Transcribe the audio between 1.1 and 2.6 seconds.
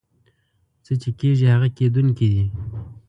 کېږي هغه کېدونکي دي.